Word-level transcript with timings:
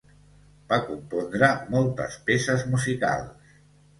Va 0.71 0.79
compondre 0.85 1.51
moltes 1.75 2.17
peces 2.31 2.65
musicals. 2.75 3.55